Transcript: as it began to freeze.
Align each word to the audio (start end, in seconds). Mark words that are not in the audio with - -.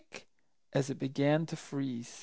as 0.73 0.89
it 0.89 0.97
began 0.97 1.45
to 1.45 1.55
freeze. 1.55 2.19